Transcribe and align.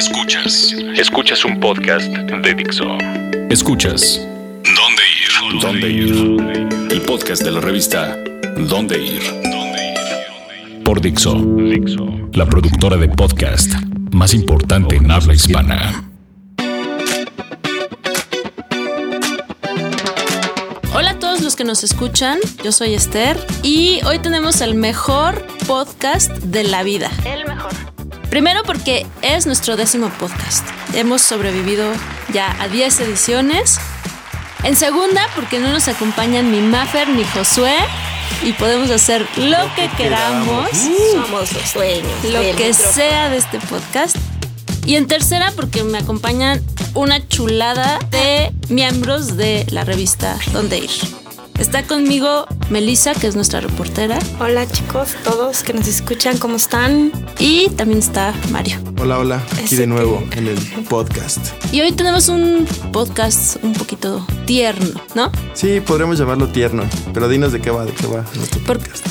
Escuchas. 0.00 0.74
Escuchas 0.96 1.44
un 1.44 1.60
podcast 1.60 2.10
de 2.10 2.54
Dixo. 2.54 2.86
Escuchas. 3.50 4.18
¿Dónde 4.64 5.02
ir? 5.20 5.60
¿Dónde 5.60 5.90
ir? 5.90 6.90
El 6.90 7.02
podcast 7.02 7.42
de 7.42 7.50
la 7.50 7.60
revista 7.60 8.16
¿Dónde 8.56 8.98
ir? 8.98 9.22
Por 10.84 11.02
Dixo. 11.02 11.36
La 12.32 12.46
productora 12.46 12.96
de 12.96 13.10
podcast 13.10 13.74
más 14.10 14.32
importante 14.32 14.96
en 14.96 15.10
habla 15.10 15.34
hispana. 15.34 16.10
Hola 20.94 21.10
a 21.10 21.18
todos 21.18 21.42
los 21.42 21.56
que 21.56 21.64
nos 21.64 21.84
escuchan, 21.84 22.38
yo 22.64 22.72
soy 22.72 22.94
Esther 22.94 23.36
y 23.62 24.00
hoy 24.06 24.18
tenemos 24.18 24.62
el 24.62 24.76
mejor 24.76 25.46
podcast 25.66 26.30
de 26.38 26.64
la 26.64 26.84
vida. 26.84 27.10
El 27.26 27.44
mejor. 27.46 27.89
Primero 28.30 28.62
porque 28.62 29.06
es 29.22 29.46
nuestro 29.46 29.76
décimo 29.76 30.08
podcast. 30.10 30.64
Hemos 30.94 31.20
sobrevivido 31.20 31.92
ya 32.32 32.56
a 32.62 32.68
10 32.68 33.00
ediciones. 33.00 33.78
En 34.62 34.76
segunda 34.76 35.26
porque 35.34 35.58
no 35.58 35.70
nos 35.72 35.88
acompañan 35.88 36.52
ni 36.52 36.60
Maffer 36.60 37.08
ni 37.08 37.24
Josué 37.24 37.74
y 38.44 38.52
podemos 38.52 38.88
hacer 38.90 39.26
lo, 39.36 39.58
que, 39.74 39.88
queramos, 39.96 40.70
Somos 41.12 41.52
los 41.52 41.74
dueños. 41.74 42.24
lo 42.24 42.40
que 42.40 42.52
micrófono. 42.68 42.92
sea 42.92 43.28
de 43.30 43.38
este 43.38 43.58
podcast. 43.58 44.16
Y 44.86 44.94
en 44.94 45.08
tercera 45.08 45.52
porque 45.56 45.82
me 45.82 45.98
acompañan 45.98 46.62
una 46.94 47.26
chulada 47.26 47.98
de 48.10 48.52
miembros 48.68 49.36
de 49.36 49.66
la 49.70 49.82
revista 49.84 50.38
Donde 50.52 50.78
Ir. 50.78 50.90
Está 51.58 51.82
conmigo 51.82 52.46
Melissa, 52.70 53.14
que 53.14 53.26
es 53.26 53.34
nuestra 53.34 53.60
reportera, 53.60 54.18
Hola 54.38 54.66
chicos, 54.66 55.16
todos 55.24 55.62
que 55.62 55.72
nos 55.72 55.88
escuchan, 55.88 56.38
¿cómo 56.38 56.56
están? 56.56 57.12
y 57.38 57.68
también 57.70 57.98
está 57.98 58.32
Mario. 58.50 58.78
Hola, 59.00 59.18
hola, 59.18 59.42
aquí 59.62 59.76
de 59.76 59.86
nuevo 59.86 60.22
en 60.32 60.46
el 60.46 60.58
podcast. 60.88 61.38
Y 61.72 61.80
hoy 61.80 61.92
tenemos 61.92 62.28
un 62.28 62.66
podcast 62.92 63.56
un 63.62 63.72
poquito 63.72 64.24
tierno, 64.46 65.00
¿no? 65.14 65.32
Sí, 65.54 65.80
podríamos 65.80 66.18
llamarlo 66.18 66.48
tierno, 66.48 66.84
pero 67.12 67.28
dinos 67.28 67.52
de 67.52 67.60
qué 67.60 67.70
va, 67.70 67.84
de 67.84 67.92
qué 67.92 68.06
va 68.06 68.24
nuestro 68.34 68.60
podcast. 68.62 69.08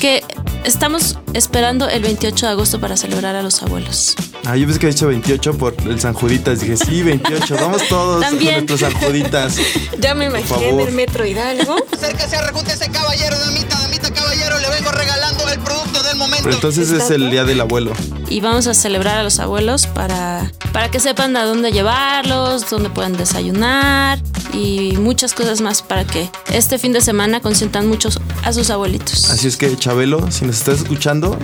Estamos 0.63 1.17
esperando 1.33 1.87
el 1.87 2.03
28 2.03 2.45
de 2.45 2.51
agosto 2.51 2.79
para 2.79 2.97
celebrar 2.97 3.35
a 3.35 3.41
los 3.41 3.61
abuelos. 3.63 4.15
Ah, 4.45 4.55
yo 4.57 4.65
pensé 4.65 4.79
que 4.79 4.87
había 4.87 4.95
dicho 4.95 5.07
28 5.07 5.57
por 5.57 5.75
el 5.85 5.99
San 5.99 6.13
Juditas. 6.13 6.59
Dije, 6.59 6.77
sí, 6.77 7.01
28, 7.01 7.55
vamos 7.55 7.87
todos 7.87 8.21
También. 8.21 8.55
con 8.55 8.65
nuestros 8.67 8.91
San 8.91 9.01
Juditas. 9.01 9.57
Ya 9.99 10.15
me 10.15 10.25
imaginé 10.25 10.69
en 10.69 10.79
el 10.79 10.91
metro 10.93 11.25
Hidalgo. 11.25 11.75
Acérquese, 11.93 12.37
arrejúntese, 12.37 12.89
caballero, 12.89 13.37
damita, 13.37 13.79
damita, 13.79 14.13
caballero, 14.13 14.57
le 14.59 14.69
vengo 14.69 14.91
regalando 14.91 15.49
el 15.49 15.59
producto 15.59 16.01
del 16.03 16.15
momento. 16.17 16.43
Pero 16.43 16.55
entonces 16.55 16.89
es 16.91 17.09
el 17.09 17.29
día 17.29 17.43
del 17.43 17.59
abuelo. 17.61 17.91
Y 18.29 18.39
vamos 18.39 18.67
a 18.67 18.73
celebrar 18.73 19.17
a 19.17 19.23
los 19.23 19.39
abuelos 19.39 19.87
para, 19.87 20.51
para 20.71 20.89
que 20.89 20.99
sepan 20.99 21.35
a 21.35 21.43
dónde 21.43 21.71
llevarlos, 21.71 22.69
dónde 22.69 22.89
pueden 22.89 23.17
desayunar 23.17 24.19
y 24.53 24.93
muchas 24.97 25.33
cosas 25.33 25.61
más 25.61 25.81
para 25.81 26.05
que 26.05 26.29
este 26.51 26.77
fin 26.77 26.93
de 26.93 27.01
semana 27.01 27.41
consientan 27.41 27.87
muchos 27.87 28.19
a 28.43 28.53
sus 28.53 28.69
abuelitos. 28.69 29.29
Así 29.29 29.47
es 29.47 29.57
que, 29.57 29.75
Chabelo, 29.77 30.31
si 30.31 30.45
nos 30.49 30.57
estás 30.57 30.81
escuchando, 30.81 31.37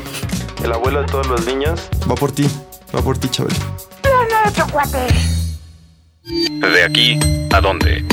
el 0.63 0.73
abuelo 0.73 1.01
de 1.01 1.05
todos 1.05 1.27
los 1.27 1.45
niños 1.45 1.79
va 2.09 2.15
por 2.15 2.31
ti. 2.31 2.47
Va 2.95 3.03
por 3.03 3.15
ti, 3.15 3.29
Chabelo. 3.29 3.55
De 6.73 6.83
aquí 6.83 7.19
a 7.51 7.61
dónde. 7.61 8.03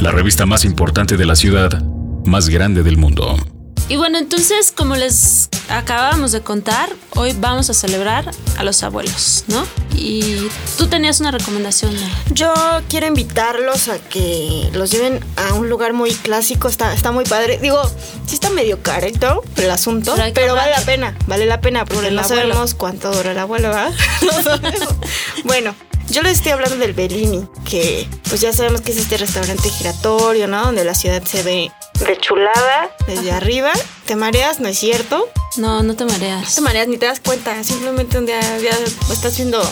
La 0.00 0.10
revista 0.10 0.44
más 0.44 0.64
importante 0.64 1.16
de 1.16 1.26
la 1.26 1.36
ciudad, 1.36 1.80
más 2.24 2.48
grande 2.48 2.82
del 2.82 2.96
mundo. 2.96 3.36
Y 3.88 3.94
bueno, 3.94 4.18
entonces, 4.18 4.72
como 4.72 4.96
les 4.96 5.48
acabamos 5.68 6.32
de 6.32 6.40
contar, 6.40 6.88
hoy 7.16 7.34
vamos 7.38 7.68
a 7.70 7.74
celebrar 7.74 8.30
a 8.56 8.64
los 8.64 8.82
abuelos, 8.82 9.44
¿no? 9.48 9.66
Y 9.94 10.48
tú 10.76 10.86
tenías 10.86 11.20
una 11.20 11.30
recomendación, 11.30 11.94
¿no? 11.94 12.06
Yo 12.32 12.52
quiero 12.88 13.06
invitarlos 13.06 13.88
a 13.88 13.98
que 13.98 14.68
los 14.72 14.90
lleven 14.90 15.24
a 15.36 15.54
un 15.54 15.68
lugar 15.68 15.92
muy 15.94 16.14
clásico, 16.14 16.68
está, 16.68 16.92
está 16.92 17.12
muy 17.12 17.24
padre. 17.24 17.58
Digo, 17.58 17.82
sí 18.26 18.34
está 18.34 18.50
medio 18.50 18.82
carito 18.82 19.42
el 19.56 19.70
asunto, 19.70 20.14
Pero 20.34 20.54
vale 20.54 20.70
la 20.70 20.82
pena, 20.82 21.16
vale 21.26 21.46
la 21.46 21.60
pena, 21.60 21.84
porque 21.84 22.08
el 22.08 22.14
no 22.14 22.22
abuelo. 22.22 22.42
sabemos 22.42 22.74
cuánto 22.74 23.10
dura 23.10 23.32
el 23.32 23.38
abuelo, 23.38 23.68
¿verdad? 23.68 23.92
No 24.22 24.86
bueno, 25.44 25.74
yo 26.08 26.22
les 26.22 26.34
estoy 26.34 26.52
hablando 26.52 26.76
del 26.76 26.92
Bellini, 26.92 27.46
que 27.68 28.06
pues 28.28 28.40
ya 28.40 28.52
sabemos 28.52 28.80
que 28.80 28.92
es 28.92 28.98
este 28.98 29.16
restaurante 29.16 29.68
giratorio, 29.70 30.46
¿no? 30.46 30.62
Donde 30.64 30.84
la 30.84 30.94
ciudad 30.94 31.22
se 31.24 31.42
ve 31.42 31.72
de 32.06 32.18
chulada 32.18 32.90
desde 33.06 33.32
arriba. 33.32 33.72
¿Te 34.06 34.14
mareas? 34.14 34.60
¿No 34.60 34.68
es 34.68 34.78
cierto? 34.78 35.28
No, 35.58 35.82
no 35.82 35.94
te 35.94 36.04
No 36.04 36.12
mareas. 36.12 36.54
te 36.54 36.60
mareas 36.60 36.88
ni 36.88 36.98
te 36.98 37.06
das 37.06 37.20
cuenta. 37.20 37.62
Simplemente 37.64 38.18
un 38.18 38.26
día 38.26 38.40
ya 38.58 38.76
estás 39.12 39.36
viendo 39.36 39.62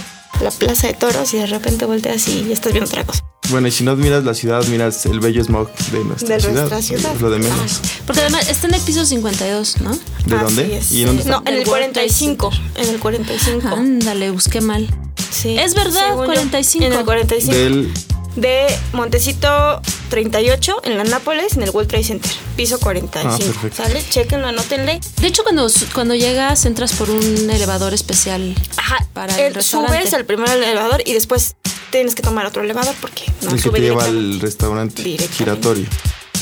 la 0.41 0.51
plaza 0.51 0.89
de 0.89 0.95
toros 0.95 1.33
y 1.35 1.39
de 1.39 1.47
repente 1.47 1.85
volteas 1.85 2.27
y 2.29 2.51
estás 2.53 2.73
viendo 2.73 2.89
otra 2.91 3.05
cosa. 3.05 3.23
Bueno, 3.51 3.69
y 3.69 3.71
si 3.71 3.85
no 3.85 3.91
admiras 3.91 4.25
la 4.25 4.33
ciudad, 4.35 4.65
miras 4.69 5.05
el 5.05 5.21
bello 5.21 5.45
smog 5.45 5.71
de 5.93 6.03
nuestra 6.05 6.37
De 6.37 6.41
ciudad. 6.41 6.55
nuestra 6.69 6.81
ciudad. 6.83 7.15
Es 7.15 7.21
lo 7.21 7.31
de 7.31 7.39
menos. 7.39 7.81
Porque 8.07 8.23
además 8.23 8.49
está 8.49 8.67
en 8.69 8.75
el 8.75 8.81
piso 8.81 9.05
52, 9.05 9.81
¿no? 9.83 9.91
¿De 9.91 10.35
Así 10.37 10.45
dónde? 10.45 10.79
es. 10.79 10.93
¿Y 10.93 11.01
en 11.03 11.07
dónde 11.09 11.23
está? 11.23 11.35
No, 11.35 11.43
en 11.47 11.49
el 11.55 11.59
Del 11.61 11.69
World 11.69 11.93
Trade 11.93 12.09
45. 12.09 12.51
En 12.77 12.89
el 12.89 12.99
45. 13.01 13.69
Ándale, 13.69 14.31
busqué 14.31 14.61
mal. 14.63 14.89
Sí. 15.31 15.59
Es 15.59 15.75
verdad, 15.75 16.09
Según 16.09 16.21
yo, 16.23 16.27
45. 16.27 16.87
En 16.87 16.93
el 16.95 17.05
45. 17.05 17.55
Del. 17.55 17.93
De 18.37 18.67
Montecito 18.93 19.81
38 20.11 20.83
en 20.85 20.99
la 20.99 21.05
Nápoles, 21.05 21.57
en 21.57 21.63
el 21.63 21.71
World 21.71 21.89
Trade 21.89 22.05
Center. 22.05 22.31
Piso 22.57 22.81
45. 22.81 23.35
Ah, 23.35 23.39
perfecto. 23.39 23.83
¿Sale? 23.83 24.03
Chequenlo, 24.11 24.49
anótenle. 24.49 25.01
De 25.21 25.27
hecho, 25.27 25.43
cuando, 25.45 25.69
cuando 25.93 26.15
llegas, 26.15 26.65
entras 26.65 26.93
por 26.95 27.11
un 27.11 27.49
elevador 27.51 27.95
especial. 27.95 28.55
Ajá. 28.77 29.07
Para 29.13 29.35
el 29.37 29.41
el- 29.47 29.55
restaurante. 29.55 29.99
subes 29.99 30.15
al 30.15 30.25
primer 30.25 30.49
elevador 30.51 31.03
y 31.07 31.13
después 31.13 31.55
tienes 31.91 32.15
que 32.17 32.23
tomar 32.23 32.45
otro 32.47 32.63
elevador 32.63 32.95
porque 33.01 33.23
no 33.43 33.51
el 33.51 33.57
que 33.57 33.63
sube 33.63 33.79
te 33.79 33.85
lleva 33.85 34.05
al 34.05 34.41
restaurante 34.41 35.03
giratorio. 35.29 35.87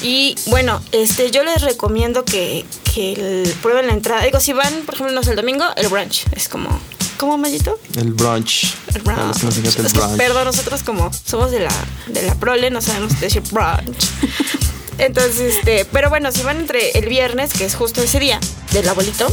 Y 0.03 0.35
bueno, 0.47 0.83
este, 0.93 1.31
yo 1.31 1.45
les 1.45 1.61
recomiendo 1.63 2.25
que, 2.25 2.65
que 2.95 3.13
el- 3.13 3.55
prueben 3.63 3.87
la 3.87 3.93
entrada. 3.93 4.23
Digo, 4.25 4.41
si 4.41 4.53
van, 4.55 4.73
por 4.87 4.95
ejemplo, 4.95 5.15
no 5.15 5.23
sé, 5.23 5.31
el 5.31 5.37
domingo, 5.37 5.65
el 5.77 5.89
brunch. 5.89 6.25
Es 6.35 6.49
como, 6.49 6.69
¿cómo, 7.19 7.39
Mayito? 7.39 7.79
El 7.97 8.13
brunch. 8.13 8.75
El 8.95 9.03
los 9.05 9.59
encanta 9.59 9.83
el 9.83 9.93
brunch. 9.93 10.17
perdón, 10.17 10.45
nosotros 10.45 10.83
como 10.83 11.11
somos 11.13 11.51
de 11.51 11.61
la, 11.61 11.73
de 12.09 12.23
la 12.23 12.35
prole, 12.35 12.71
no 12.71 12.81
sabemos 12.81 13.19
decir 13.21 13.43
brunch. 13.51 14.07
Entonces, 14.99 15.57
este, 15.57 15.85
pero 15.87 16.11
bueno, 16.11 16.31
si 16.33 16.43
van 16.43 16.61
entre 16.61 16.91
el 16.93 17.09
viernes, 17.09 17.53
que 17.53 17.65
es 17.65 17.75
justo 17.75 18.03
ese 18.03 18.21
día, 18.21 18.39
del 18.73 18.89
abuelito, 18.89 19.27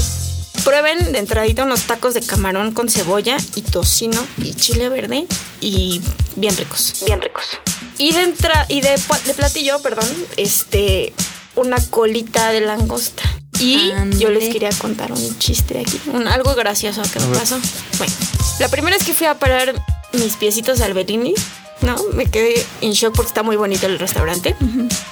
prueben 0.64 1.12
de 1.12 1.20
entradita 1.20 1.64
unos 1.64 1.84
tacos 1.84 2.14
de 2.14 2.22
camarón 2.22 2.74
con 2.74 2.90
cebolla 2.90 3.38
y 3.56 3.62
tocino 3.62 4.26
y 4.38 4.54
chile 4.54 4.90
verde 4.90 5.28
y 5.62 6.02
bien 6.36 6.56
ricos, 6.58 7.04
bien 7.06 7.22
ricos. 7.22 7.46
Y 7.98 8.14
de 8.14 8.24
entra 8.24 8.66
y 8.70 8.82
de 8.82 8.96
platillo, 9.36 9.82
perdón, 9.82 10.08
este, 10.38 11.14
una 11.56 11.78
colita 11.90 12.52
de 12.52 12.62
langosta. 12.62 13.24
Y 13.60 13.92
yo 14.18 14.30
les 14.30 14.52
quería 14.52 14.70
contar 14.72 15.12
un 15.12 15.40
chiste 15.40 15.74
de 15.74 15.82
aquí, 15.82 16.00
un, 16.08 16.28
algo 16.28 16.56
gracioso 16.56 17.02
que 17.12 17.20
me 17.20 17.38
pasó. 17.38 17.60
Bueno, 17.98 18.14
la 18.60 18.70
primera 18.70 18.96
vez 18.98 19.06
que 19.06 19.14
fui 19.14 19.28
a 19.28 19.38
parar 19.38 19.76
mis 20.14 20.36
piecitos 20.36 20.82
al 20.82 20.94
Bellini, 20.94 21.34
¿no? 21.82 21.98
Me 22.14 22.26
quedé 22.26 22.66
en 22.82 22.94
shock 22.94 23.16
porque 23.16 23.28
está 23.28 23.44
muy 23.44 23.58
bonito 23.58 23.86
el 23.86 24.00
restaurante. 24.00 24.56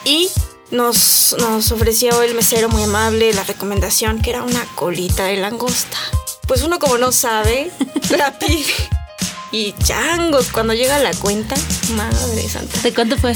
Y 0.05 0.29
nos, 0.71 1.35
nos 1.39 1.71
ofreció 1.71 2.21
el 2.21 2.35
mesero 2.35 2.69
muy 2.69 2.83
amable 2.83 3.33
la 3.33 3.43
recomendación 3.43 4.21
que 4.21 4.29
era 4.31 4.43
una 4.43 4.63
colita 4.75 5.25
de 5.25 5.37
langosta. 5.37 5.97
Pues 6.47 6.63
uno 6.63 6.79
como 6.79 6.97
no 6.97 7.11
sabe, 7.11 7.69
la 8.17 8.37
pide. 8.39 8.73
Y 9.51 9.73
changos, 9.83 10.51
cuando 10.51 10.73
llega 10.73 10.99
la 10.99 11.13
cuenta, 11.13 11.55
madre 11.95 12.47
santa. 12.47 12.79
¿De 12.81 12.93
cuánto 12.93 13.17
fue? 13.17 13.35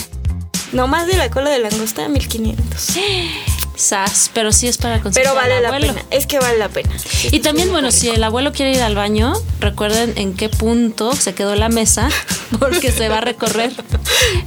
No 0.72 0.88
más 0.88 1.08
de 1.08 1.18
la 1.18 1.30
cola 1.30 1.50
de 1.50 1.60
langosta, 1.60 2.08
1500. 2.08 2.88
Sas, 3.82 4.30
pero 4.34 4.52
sí 4.52 4.68
es 4.68 4.78
para 4.78 5.02
conseguir 5.02 5.28
Pero 5.28 5.36
vale 5.36 5.56
al 5.56 5.64
la 5.64 5.70
abuelo. 5.70 5.88
pena. 5.88 6.06
Es 6.12 6.26
que 6.28 6.40
vale 6.40 6.58
la 6.58 6.70
pena. 6.70 6.90
Y 7.32 7.40
también, 7.40 7.72
bueno, 7.72 7.92
si 7.92 8.10
el 8.10 8.24
abuelo 8.24 8.52
quiere 8.52 8.72
ir 8.74 8.82
al 8.82 8.96
baño, 8.96 9.34
recuerden 9.60 10.14
en 10.18 10.34
qué 10.36 10.50
punto 10.50 11.16
se 11.16 11.34
quedó 11.34 11.56
la 11.56 11.70
mesa, 11.70 12.10
porque 12.60 12.92
se 12.92 13.10
va 13.10 13.18
a 13.18 13.22
recorrer 13.22 13.72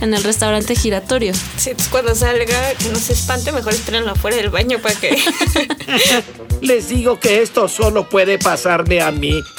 en 0.00 0.14
el 0.14 0.22
restaurante 0.22 0.76
giratorio. 0.76 1.32
Sí, 1.56 1.70
entonces 1.70 1.88
cuando 1.90 2.14
salga, 2.14 2.74
que 2.74 2.88
no 2.90 2.98
se 2.98 3.12
espante, 3.12 3.50
mejor 3.52 3.74
espérenlo 3.74 4.12
afuera 4.12 4.36
del 4.36 4.50
baño 4.50 4.78
para 4.80 4.94
que. 4.94 5.18
Les 6.60 6.88
digo 6.88 7.20
que 7.20 7.42
esto 7.42 7.68
solo 7.68 8.08
puede 8.08 8.38
pasarme 8.38 9.02
a 9.02 9.10
mí. 9.10 9.42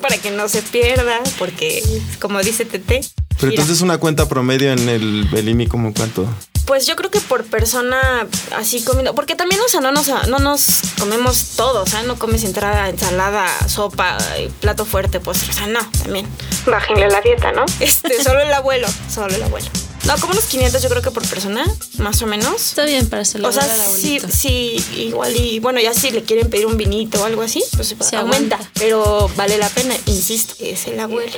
para 0.00 0.18
que 0.20 0.30
no 0.32 0.48
se 0.48 0.62
pierda, 0.62 1.20
porque 1.38 1.82
como 2.20 2.40
dice 2.42 2.64
Tete. 2.64 3.00
Pero 3.38 3.50
gira. 3.50 3.62
entonces 3.62 3.80
una 3.82 3.98
cuenta 3.98 4.28
promedio 4.28 4.72
en 4.72 4.88
el 4.88 5.24
Bellini, 5.30 5.66
¿como 5.66 5.92
cuánto? 5.94 6.26
Pues 6.66 6.86
yo 6.86 6.96
creo 6.96 7.10
que 7.10 7.20
por 7.20 7.44
persona 7.44 8.26
así 8.56 8.82
comiendo, 8.82 9.14
porque 9.14 9.36
también, 9.36 9.60
o 9.60 9.68
sea, 9.68 9.80
no 9.80 9.92
nos, 9.92 10.08
no 10.28 10.38
nos 10.38 10.82
comemos 10.98 11.52
todo, 11.56 11.82
o 11.82 11.86
sea, 11.86 12.02
no 12.02 12.18
comes 12.18 12.42
entrada, 12.44 12.88
ensalada, 12.88 13.46
sopa, 13.68 14.18
y 14.42 14.48
plato 14.48 14.84
fuerte, 14.84 15.20
pues, 15.20 15.48
o 15.48 15.52
sea, 15.52 15.66
no, 15.68 15.80
también. 16.02 16.26
Bájenle 16.66 17.08
la 17.08 17.20
dieta, 17.20 17.52
¿no? 17.52 17.64
Este, 17.80 18.22
solo 18.22 18.40
el 18.40 18.52
abuelo, 18.52 18.88
solo 19.08 19.34
el 19.34 19.42
abuelo. 19.42 19.68
No, 20.06 20.16
como 20.18 20.32
unos 20.34 20.44
500 20.44 20.82
yo 20.82 20.88
creo 20.88 21.02
que 21.02 21.10
por 21.10 21.26
persona, 21.28 21.64
más 21.98 22.22
o 22.22 22.26
menos. 22.26 22.54
Está 22.54 22.84
bien 22.84 23.08
para 23.08 23.22
O 23.22 23.24
celebrar 23.24 23.64
sea, 23.64 23.74
al 23.74 23.90
sí, 23.90 24.20
sí, 24.20 24.84
igual 24.96 25.34
y 25.36 25.58
bueno, 25.58 25.80
ya 25.80 25.94
si 25.94 26.10
le 26.10 26.22
quieren 26.22 26.48
pedir 26.48 26.66
un 26.66 26.76
vinito 26.76 27.20
o 27.20 27.24
algo 27.24 27.42
así, 27.42 27.62
pues 27.74 27.94
Se 28.00 28.16
aumenta. 28.16 28.58
Pero 28.74 29.28
vale 29.34 29.58
la 29.58 29.68
pena, 29.68 29.96
insisto, 30.06 30.54
es 30.60 30.86
el 30.86 31.00
abuelo. 31.00 31.32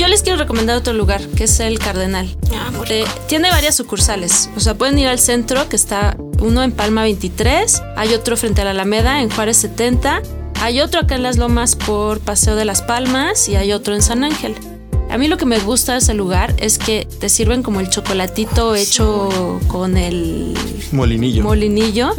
Yo 0.00 0.08
les 0.08 0.22
quiero 0.22 0.38
recomendar 0.38 0.78
otro 0.78 0.94
lugar, 0.94 1.20
que 1.36 1.44
es 1.44 1.60
el 1.60 1.78
Cardenal. 1.78 2.34
Ah, 2.54 2.70
Eh, 2.88 3.04
tiene 3.28 3.50
varias 3.50 3.74
sucursales. 3.74 4.48
O 4.56 4.60
sea, 4.60 4.72
pueden 4.74 4.98
ir 4.98 5.06
al 5.06 5.18
centro, 5.18 5.68
que 5.68 5.76
está 5.76 6.16
uno 6.40 6.62
en 6.62 6.72
Palma 6.72 7.02
23, 7.02 7.82
hay 7.96 8.14
otro 8.14 8.38
frente 8.38 8.62
a 8.62 8.64
la 8.64 8.70
Alameda, 8.70 9.20
en 9.20 9.28
Juárez 9.28 9.58
70, 9.58 10.22
hay 10.62 10.80
otro 10.80 11.00
acá 11.00 11.16
en 11.16 11.22
Las 11.22 11.36
Lomas 11.36 11.76
por 11.76 12.20
Paseo 12.20 12.56
de 12.56 12.64
las 12.64 12.80
Palmas 12.80 13.46
y 13.50 13.56
hay 13.56 13.74
otro 13.74 13.94
en 13.94 14.00
San 14.00 14.24
Ángel. 14.24 14.54
A 15.10 15.18
mí 15.18 15.26
lo 15.26 15.36
que 15.36 15.44
me 15.44 15.58
gusta 15.58 15.92
de 15.92 15.98
ese 15.98 16.14
lugar 16.14 16.54
es 16.58 16.78
que 16.78 17.06
te 17.18 17.28
sirven 17.28 17.62
como 17.62 17.80
el 17.80 17.90
chocolatito 17.90 18.76
hecho 18.76 19.60
con 19.66 19.96
el 19.96 20.54
Molinillo. 20.92 21.42
molinillo 21.42 22.12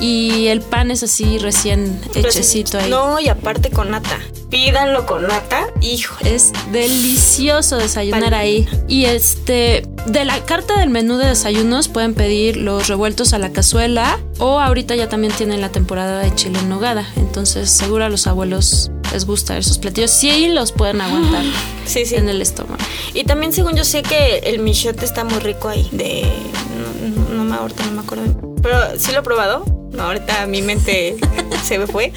y 0.00 0.48
el 0.48 0.60
pan 0.60 0.90
es 0.90 1.04
así 1.04 1.38
recién 1.38 1.98
hechecito 2.14 2.78
ahí. 2.78 2.90
No, 2.90 3.20
y 3.20 3.28
aparte 3.28 3.70
con 3.70 3.90
nata. 3.90 4.18
Pídanlo 4.50 5.06
con 5.06 5.26
nata, 5.26 5.66
hijo. 5.80 6.16
Es 6.24 6.52
delicioso 6.72 7.76
desayunar 7.76 8.34
ahí. 8.34 8.68
Y 8.88 9.04
este, 9.04 9.86
de 10.06 10.24
la 10.24 10.44
carta 10.44 10.78
del 10.78 10.90
menú 10.90 11.16
de 11.16 11.26
desayunos 11.26 11.88
pueden 11.88 12.14
pedir 12.14 12.56
los 12.56 12.88
revueltos 12.88 13.32
a 13.32 13.38
la 13.38 13.52
cazuela 13.52 14.18
o 14.38 14.60
ahorita 14.60 14.96
ya 14.96 15.08
también 15.08 15.32
tienen 15.32 15.60
la 15.60 15.70
temporada 15.70 16.20
de 16.20 16.34
chile 16.34 16.58
en 16.58 16.68
nogada. 16.68 17.08
Entonces 17.16 17.70
seguro 17.70 18.04
a 18.04 18.08
los 18.08 18.26
abuelos 18.26 18.90
les 19.14 19.26
gusta 19.26 19.56
esos 19.56 19.78
platillos. 19.78 20.10
Sí 20.10 20.48
los 20.48 20.72
pueden 20.72 21.00
aguantar 21.00 21.44
Sí, 21.86 22.04
sí. 22.04 22.16
en 22.16 22.28
el 22.28 22.42
estómago. 22.42 22.82
Y 23.14 23.24
también 23.24 23.52
según 23.52 23.76
yo 23.76 23.84
sé 23.84 24.02
que 24.02 24.38
el 24.38 24.58
michote 24.58 25.04
está 25.04 25.24
muy 25.24 25.38
rico 25.38 25.68
ahí. 25.68 25.88
De. 25.92 26.26
No, 27.30 27.36
no 27.36 27.44
me 27.44 27.54
ahorita 27.56 27.84
no 27.86 27.92
me 27.92 28.00
acuerdo. 28.00 28.54
Pero 28.62 28.76
sí 28.98 29.12
lo 29.12 29.20
he 29.20 29.22
probado. 29.22 29.64
No, 29.92 30.02
ahorita 30.04 30.46
mi 30.46 30.62
mente 30.62 31.16
se 31.64 31.78
me 31.78 31.86
fue. 31.86 32.12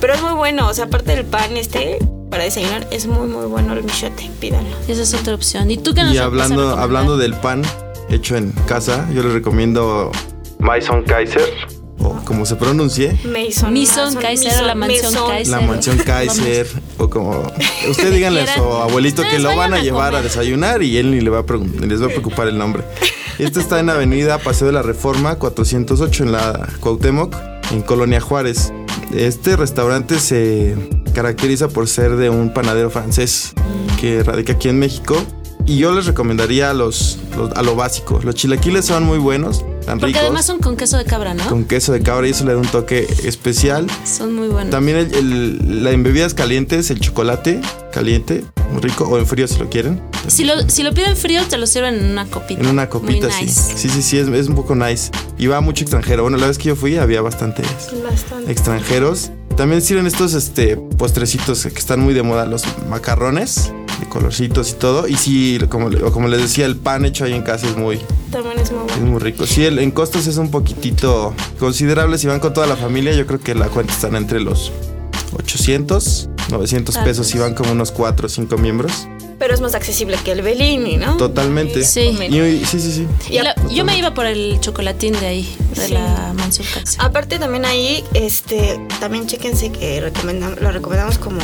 Pero 0.00 0.14
es 0.14 0.22
muy 0.22 0.32
bueno. 0.32 0.68
O 0.68 0.74
sea, 0.74 0.86
aparte 0.86 1.14
del 1.14 1.26
pan 1.26 1.56
este 1.56 1.98
para 2.30 2.44
desayunar, 2.44 2.86
es 2.90 3.06
muy 3.06 3.26
muy 3.26 3.46
bueno 3.46 3.74
el 3.74 3.82
michote. 3.84 4.30
Pídanlo. 4.40 4.74
Esa 4.88 5.02
es 5.02 5.12
otra 5.14 5.34
opción. 5.34 5.70
¿Y 5.70 5.76
tú 5.76 5.94
qué 5.94 6.02
nos 6.02 6.14
Y 6.14 6.18
hablando, 6.18 6.78
hablando 6.78 7.16
del 7.18 7.34
pan 7.34 7.62
hecho 8.08 8.36
en 8.36 8.52
casa, 8.66 9.06
yo 9.12 9.22
les 9.22 9.32
recomiendo 9.32 10.10
Maison 10.58 11.02
Kaiser, 11.02 11.52
o 12.08 12.24
como 12.24 12.44
se 12.46 12.56
pronuncie, 12.56 13.18
Mason. 13.24 13.72
Mason 13.74 14.14
Kaiser 14.16 14.62
o 14.62 14.66
la 14.66 14.74
mansión 14.74 15.12
Mason. 15.12 15.28
Kaiser. 15.30 15.48
la 15.48 15.60
mansión 15.60 15.98
Kaiser, 15.98 16.66
o 16.98 17.08
como 17.10 17.42
usted 17.90 18.12
díganle 18.14 18.42
a 18.42 18.54
su 18.54 18.62
abuelito 18.62 19.22
que 19.22 19.38
lo 19.38 19.54
van 19.56 19.74
a 19.74 19.76
a 19.76 19.80
llevar 19.80 20.08
a 20.08 20.18
comer. 20.18 20.24
desayunar 20.24 20.82
y 20.82 20.96
él 20.98 21.10
ni 21.10 21.20
le 21.20 21.30
va 21.30 21.40
a 21.40 21.44
les 21.86 22.00
va 22.02 22.06
a 22.06 22.08
preocupar 22.08 22.48
el 22.48 22.58
nombre. 22.58 22.82
Este 23.38 23.60
está 23.60 23.78
en 23.78 23.88
Avenida 23.90 24.38
Paseo 24.38 24.66
de 24.66 24.72
la 24.72 24.82
Reforma 24.82 25.36
408 25.36 26.24
en 26.24 26.32
la 26.32 26.68
Cuauhtémoc, 26.80 27.34
en 27.70 27.82
Colonia 27.82 28.20
Juárez. 28.20 28.72
Este 29.14 29.56
restaurante 29.56 30.18
se 30.18 30.74
caracteriza 31.14 31.68
por 31.68 31.88
ser 31.88 32.16
de 32.16 32.30
un 32.30 32.52
panadero 32.52 32.90
francés 32.90 33.52
que 34.00 34.22
radica 34.24 34.54
aquí 34.54 34.68
en 34.68 34.78
México. 34.78 35.16
Y 35.66 35.78
yo 35.78 35.92
les 35.92 36.06
recomendaría 36.06 36.72
los, 36.72 37.18
los- 37.36 37.52
a 37.52 37.62
lo 37.62 37.76
básico. 37.76 38.20
Los 38.24 38.34
chilaquiles 38.34 38.86
son 38.86 39.04
muy 39.04 39.18
buenos, 39.18 39.64
tan 39.88 39.98
Porque 40.00 40.12
ricos, 40.12 40.22
además 40.22 40.44
son 40.46 40.58
con 40.58 40.76
queso 40.76 40.96
de 40.98 41.04
cabra, 41.04 41.34
¿no? 41.34 41.44
con 41.48 41.64
queso 41.64 41.92
de 41.92 42.02
cabra 42.02 42.26
y 42.28 42.30
eso 42.30 42.44
le 42.44 42.52
da 42.52 42.58
un 42.58 42.66
toque 42.68 43.06
especial. 43.24 43.86
Son 44.04 44.34
muy 44.34 44.48
buenos. 44.48 44.70
También 44.70 44.98
el, 44.98 45.14
el- 45.14 45.82
la 45.84 45.90
en 45.92 46.02
bebidas 46.02 46.34
calientes, 46.34 46.90
el 46.90 47.00
chocolate 47.00 47.60
caliente, 47.92 48.44
muy 48.70 48.82
rico, 48.82 49.04
o 49.04 49.18
en 49.18 49.26
frío 49.26 49.48
si 49.48 49.58
lo 49.58 49.68
quieren. 49.70 50.00
Si 50.26 50.44
lo, 50.44 50.68
si 50.68 50.82
lo 50.82 50.92
piden 50.92 51.16
frío, 51.16 51.42
te 51.48 51.56
lo 51.56 51.66
sirven 51.66 51.94
en 51.94 52.04
una 52.10 52.26
copita. 52.26 52.60
En 52.60 52.66
una 52.68 52.88
copita, 52.88 53.28
Muy 53.28 53.36
sí. 53.36 53.44
nice. 53.46 53.76
Sí, 53.76 53.88
sí, 53.88 54.02
sí, 54.02 54.18
es, 54.18 54.28
es 54.28 54.48
un 54.48 54.54
poco 54.54 54.74
nice. 54.74 55.10
Y 55.38 55.46
va 55.46 55.60
mucho 55.62 55.84
extranjero. 55.84 56.22
Bueno, 56.22 56.36
la 56.36 56.46
vez 56.48 56.58
que 56.58 56.64
yo 56.68 56.76
fui 56.76 56.98
había 56.98 57.22
bastantes 57.22 57.66
Bastante. 58.04 58.52
extranjeros. 58.52 59.30
También 59.56 59.80
sirven 59.82 60.06
estos 60.06 60.34
este, 60.34 60.76
postrecitos 60.76 61.62
que 61.64 61.78
están 61.78 61.98
muy 62.00 62.12
de 62.14 62.22
moda, 62.22 62.44
los 62.46 62.62
macarrones, 62.90 63.72
de 64.00 64.08
colorcitos 64.08 64.70
y 64.70 64.74
todo. 64.74 65.08
Y 65.08 65.16
sí, 65.16 65.58
como, 65.68 65.90
como 66.12 66.28
les 66.28 66.40
decía, 66.42 66.66
el 66.66 66.76
pan 66.76 67.04
hecho 67.04 67.24
ahí 67.24 67.32
en 67.34 67.42
casa 67.42 67.66
es 67.66 67.76
muy, 67.76 68.00
También 68.30 68.58
es 68.58 68.70
muy 68.72 68.80
es 68.86 68.96
bueno. 68.96 69.06
muy 69.12 69.20
rico. 69.20 69.46
Sí, 69.46 69.64
el- 69.64 69.78
en 69.78 69.90
costos 69.90 70.26
es 70.26 70.36
un 70.36 70.50
poquitito 70.50 71.34
considerable. 71.58 72.18
Si 72.18 72.26
van 72.26 72.40
con 72.40 72.52
toda 72.52 72.66
la 72.66 72.76
familia, 72.76 73.12
yo 73.12 73.26
creo 73.26 73.40
que 73.40 73.54
la 73.54 73.66
cuenta 73.68 73.92
están 73.92 74.14
entre 74.16 74.40
los 74.40 74.72
800, 75.36 76.28
900 76.50 76.94
Tal 76.94 77.04
pesos 77.04 77.26
si 77.26 77.38
van 77.38 77.54
como 77.54 77.72
unos 77.72 77.90
4 77.92 78.26
o 78.26 78.28
5 78.28 78.56
miembros. 78.58 79.06
Pero 79.38 79.54
es 79.54 79.60
más 79.60 79.74
accesible 79.76 80.18
que 80.24 80.32
el 80.32 80.42
Bellini, 80.42 80.96
¿no? 80.96 81.16
Totalmente. 81.16 81.84
Sí. 81.84 82.16
Y, 82.28 82.36
y- 82.38 82.64
sí, 82.64 82.80
sí, 82.80 82.90
sí. 82.92 83.06
Y 83.30 83.38
lo- 83.38 83.68
yo 83.70 83.84
me 83.84 83.96
iba 83.96 84.12
por 84.12 84.26
el 84.26 84.58
chocolatín 84.60 85.12
de 85.12 85.26
ahí, 85.26 85.56
de 85.76 85.86
Sí. 85.86 85.92
la 85.94 86.34
Kaiser. 86.36 86.66
Aparte 86.98 87.38
también 87.38 87.64
ahí, 87.64 88.02
este, 88.14 88.80
también 89.00 89.26
chéquense 89.28 89.70
que 89.70 90.00
recomendam- 90.02 90.58
lo 90.60 90.72
recomendamos 90.72 91.18
como 91.18 91.38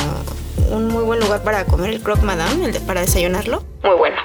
un 0.70 0.88
muy 0.88 1.04
buen 1.04 1.20
lugar 1.20 1.42
para 1.42 1.64
comer 1.64 1.90
el 1.90 2.00
croque 2.00 2.22
madame, 2.22 2.66
el 2.66 2.72
de, 2.72 2.80
para 2.80 3.00
desayunarlo. 3.00 3.64
Muy 3.82 3.96
bueno. 3.96 4.16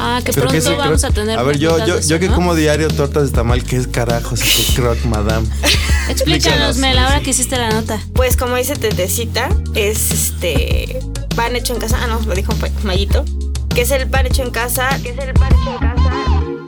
Ah, 0.00 0.20
que 0.24 0.32
pronto 0.32 0.52
¿qué 0.52 0.58
es 0.58 0.66
el 0.66 0.76
vamos 0.76 1.00
croc? 1.00 1.10
a 1.10 1.14
tener. 1.14 1.38
A 1.38 1.42
ver, 1.42 1.58
yo, 1.58 1.84
yo, 1.84 1.96
eso, 1.96 2.08
yo 2.08 2.20
que 2.20 2.28
¿no? 2.28 2.36
como 2.36 2.54
diario 2.54 2.88
tortas 2.88 3.30
de 3.30 3.36
tamal, 3.36 3.64
¿qué 3.64 3.76
es 3.76 3.88
carajos? 3.88 4.40
¿Qué 4.40 4.74
croc, 4.74 4.96
madame? 5.04 5.48
Explícanos, 6.08 6.76
Mel, 6.76 6.96
ahora 6.98 7.20
que 7.20 7.30
hiciste 7.30 7.56
la 7.58 7.70
nota. 7.70 8.00
Pues 8.14 8.36
como 8.36 8.54
dice 8.56 8.76
Tetecita, 8.76 9.48
es 9.74 10.12
este 10.12 11.00
pan 11.34 11.56
hecho 11.56 11.74
en 11.74 11.80
casa. 11.80 11.98
Ah, 12.00 12.06
no, 12.06 12.20
lo 12.20 12.34
dijo 12.34 12.54
Mayito. 12.84 13.24
Que 13.74 13.82
es 13.82 13.90
el 13.90 14.08
pan 14.08 14.26
hecho 14.26 14.42
en 14.42 14.50
casa. 14.50 14.88
Que 15.02 15.10
es 15.10 15.18
el 15.18 15.34
pan 15.34 15.52
hecho 15.52 15.72
en 15.72 15.78
casa. 15.78 16.12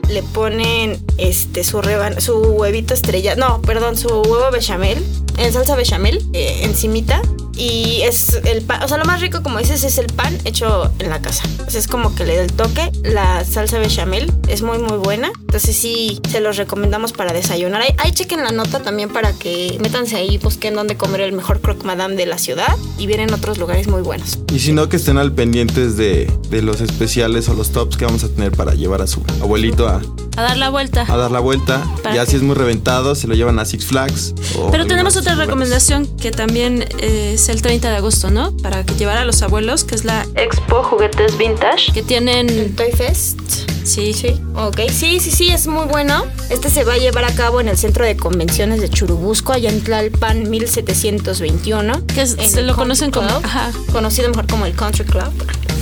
Le 0.09 0.23
ponen 0.23 1.01
este 1.17 1.63
su 1.63 1.81
reban 1.81 2.19
su 2.19 2.37
huevito 2.37 2.93
estrella. 2.93 3.35
No, 3.35 3.61
perdón, 3.61 3.95
su 3.97 4.09
huevo 4.09 4.51
bechamel. 4.51 5.03
En 5.37 5.53
salsa 5.53 5.75
bechamel, 5.75 6.23
eh, 6.33 6.61
encimita. 6.63 7.21
Y 7.57 8.01
es 8.03 8.39
el 8.45 8.63
pan, 8.63 8.81
o 8.81 8.87
sea, 8.87 8.97
lo 8.97 9.05
más 9.05 9.21
rico, 9.21 9.43
como 9.43 9.59
dices, 9.59 9.83
es 9.83 9.97
el 9.97 10.07
pan 10.07 10.35
hecho 10.45 10.91
en 10.99 11.09
la 11.09 11.21
casa. 11.21 11.43
Es 11.71 11.85
como 11.85 12.15
que 12.15 12.25
le 12.25 12.37
da 12.37 12.43
el 12.43 12.51
toque. 12.53 12.91
La 13.03 13.43
salsa 13.45 13.77
bechamel 13.77 14.31
es 14.47 14.61
muy, 14.61 14.79
muy 14.79 14.97
buena. 14.97 15.31
Entonces, 15.41 15.75
sí, 15.75 16.19
se 16.29 16.39
los 16.39 16.57
recomendamos 16.57 17.11
para 17.11 17.33
desayunar. 17.33 17.81
Ahí, 17.81 17.93
ahí 17.97 18.11
chequen 18.13 18.41
la 18.41 18.51
nota 18.51 18.81
también 18.81 19.09
para 19.09 19.33
que 19.33 19.77
métanse 19.81 20.15
ahí, 20.15 20.37
busquen 20.37 20.73
dónde 20.75 20.95
comer 20.95 21.21
el 21.21 21.33
mejor 21.33 21.59
croque 21.59 21.85
madame 21.85 22.15
de 22.15 22.25
la 22.25 22.37
ciudad 22.37 22.75
y 22.97 23.05
vienen 23.05 23.33
otros 23.33 23.57
lugares 23.57 23.87
muy 23.87 24.01
buenos. 24.01 24.39
Y 24.51 24.59
si 24.59 24.71
no, 24.71 24.89
que 24.89 24.95
estén 24.95 25.17
al 25.17 25.33
pendientes 25.33 25.97
de, 25.97 26.31
de 26.49 26.61
los 26.61 26.81
especiales 26.81 27.49
o 27.49 27.53
los 27.53 27.71
tops 27.71 27.97
que 27.97 28.05
vamos 28.05 28.23
a 28.23 28.29
tener 28.29 28.53
para 28.53 28.73
llevar 28.73 29.01
a 29.01 29.07
su 29.07 29.21
abuelito 29.41 29.87
a, 29.87 30.01
A 30.37 30.41
dar 30.43 30.57
la 30.57 30.69
vuelta. 30.69 31.05
a 31.07 31.17
dar 31.17 31.29
la 31.31 31.39
vuelta. 31.39 31.83
Ya 32.13 32.25
si 32.25 32.35
es 32.37 32.41
muy 32.41 32.55
reventado, 32.55 33.15
se 33.15 33.27
lo 33.27 33.35
llevan 33.35 33.59
a 33.59 33.65
Six 33.65 33.85
Flags. 33.85 34.33
o 34.57 34.71
Pero 34.71 34.83
en 34.83 34.89
tenemos 34.89 35.15
otra 35.17 35.33
lugares. 35.33 35.47
recomendación 35.47 36.07
que 36.17 36.31
también 36.31 36.83
eh, 36.99 37.33
es 37.35 37.49
el 37.49 37.61
30 37.61 37.89
de 37.89 37.97
agosto, 37.97 38.31
¿no? 38.31 38.55
Para 38.57 38.83
que 38.85 38.93
llevar 38.95 39.17
a 39.17 39.25
los 39.25 39.41
abuelos, 39.41 39.83
que 39.83 39.95
es 39.95 40.05
la 40.05 40.25
Expo 40.35 40.83
Juguetes 40.83 41.37
Vintage, 41.37 41.91
que 41.93 42.01
tienen... 42.01 42.75
Toy 42.75 42.91
Fest. 42.91 43.39
Sí, 43.83 44.13
Sí, 44.13 44.39
ok. 44.55 44.79
Sí, 44.91 45.19
sí, 45.19 45.31
sí, 45.31 45.49
es 45.49 45.65
muy 45.67 45.85
bueno. 45.87 46.23
Este 46.49 46.69
se 46.69 46.83
va 46.83 46.93
a 46.93 46.97
llevar 46.97 47.25
a 47.25 47.33
cabo 47.33 47.59
en 47.59 47.67
el 47.67 47.77
Centro 47.77 48.05
de 48.05 48.15
Convenciones 48.15 48.79
de 48.79 48.89
Churubusco, 48.89 49.53
allá 49.53 49.69
en 49.69 49.83
Tlalpan 49.83 50.49
1721. 50.49 52.05
Que 52.05 52.21
es- 52.21 52.31
se 52.31 52.59
el 52.59 52.67
lo 52.67 52.75
Country 52.75 52.75
conocen 52.75 53.11
como- 53.11 53.27
ajá. 53.43 53.71
Conocido 53.91 54.29
mejor 54.29 54.47
como 54.47 54.65
el 54.65 54.73
Country 54.75 55.03
Club. 55.05 55.31